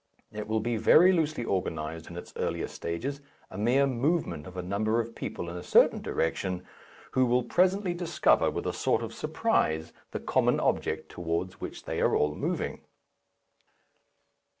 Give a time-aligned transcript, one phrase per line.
[0.31, 4.63] It will be very loosely organized in its earlier stages, a mere movement of a
[4.63, 6.63] number of people in a certain direction,
[7.11, 12.01] who will presently discover with a sort of surprise the common object towards which they
[12.01, 12.81] are all moving.